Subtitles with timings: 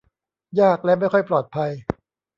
[0.61, 1.71] ยากและไม่ค่อยปลอดภัย